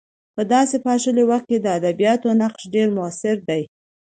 [0.35, 3.61] په داسې پاشلي وخت کې د ادبیاتو نقش ډېر موثر دی.